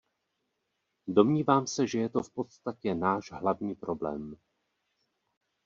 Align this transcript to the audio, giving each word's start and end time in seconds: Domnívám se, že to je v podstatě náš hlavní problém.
Domnívám 1.07 1.67
se, 1.67 1.87
že 1.87 2.09
to 2.09 2.19
je 2.19 2.23
v 2.23 2.29
podstatě 2.29 2.95
náš 2.95 3.31
hlavní 3.31 3.75
problém. 3.75 4.35